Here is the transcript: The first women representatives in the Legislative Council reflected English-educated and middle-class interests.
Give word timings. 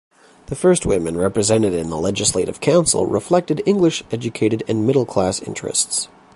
The 0.47 0.55
first 0.55 0.83
women 0.83 1.15
representatives 1.15 1.83
in 1.83 1.91
the 1.91 1.97
Legislative 1.99 2.59
Council 2.59 3.05
reflected 3.05 3.61
English-educated 3.67 4.63
and 4.67 4.87
middle-class 4.87 5.39
interests. 5.43 6.07